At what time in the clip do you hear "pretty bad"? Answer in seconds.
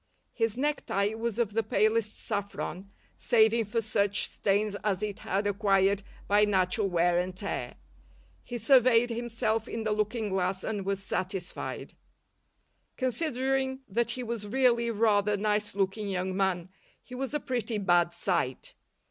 17.39-18.11